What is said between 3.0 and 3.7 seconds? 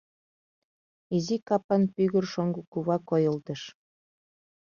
койылдыш.